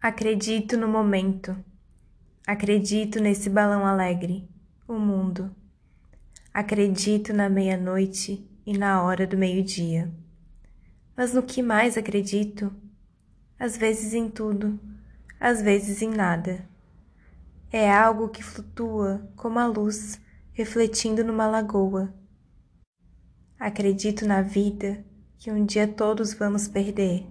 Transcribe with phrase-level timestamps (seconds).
[0.00, 1.56] Acredito no momento.
[2.46, 4.48] Acredito nesse balão alegre,
[4.86, 5.52] o mundo.
[6.54, 10.08] Acredito na meia-noite e na hora do meio-dia.
[11.16, 12.72] Mas no que mais acredito?
[13.58, 14.78] Às vezes em tudo,
[15.40, 16.64] às vezes em nada.
[17.72, 20.20] É algo que flutua como a luz
[20.52, 22.14] refletindo numa lagoa.
[23.58, 25.04] Acredito na vida
[25.36, 27.26] que um dia todos vamos perder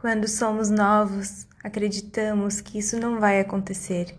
[0.00, 4.16] quando somos novos, acreditamos que isso não vai acontecer,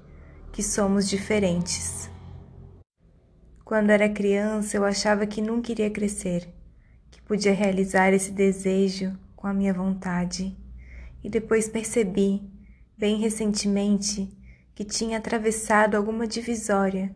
[0.52, 2.12] que somos diferentes.
[3.64, 6.54] Quando era criança, eu achava que nunca iria crescer,
[7.10, 10.54] que podia realizar esse desejo com a minha vontade.
[11.24, 12.44] E depois percebi,
[12.98, 14.30] bem recentemente,
[14.76, 17.16] que tinha atravessado alguma divisória,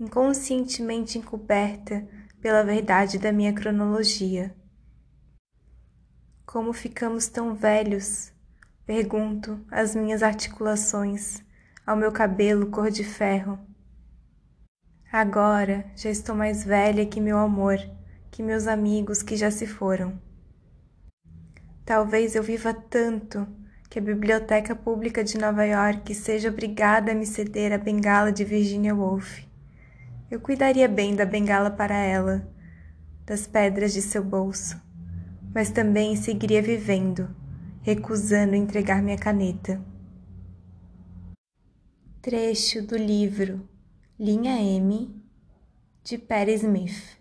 [0.00, 2.04] inconscientemente encoberta
[2.40, 4.52] pela verdade da minha cronologia
[6.52, 8.32] como ficamos tão velhos?
[8.84, 11.44] Pergunto às minhas articulações,
[11.86, 13.56] ao meu cabelo cor de ferro.
[15.12, 17.78] Agora já estou mais velha que meu amor,
[18.32, 20.20] que meus amigos que já se foram.
[21.84, 23.46] Talvez eu viva tanto
[23.88, 28.44] que a Biblioteca Pública de Nova York seja obrigada a me ceder a bengala de
[28.44, 29.44] Virginia Woolf.
[30.28, 32.44] Eu cuidaria bem da bengala para ela,
[33.24, 34.89] das pedras de seu bolso
[35.54, 37.28] mas também seguiria vivendo,
[37.82, 39.80] recusando entregar minha caneta.
[42.22, 43.68] Trecho do livro
[44.18, 45.14] Linha M
[46.04, 47.19] de Perry Smith